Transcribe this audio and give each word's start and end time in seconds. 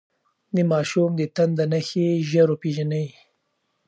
د 0.55 0.57
ماشوم 0.71 1.09
د 1.19 1.21
تنده 1.35 1.65
نښې 1.71 2.07
ژر 2.29 2.47
وپېژنئ. 2.51 3.05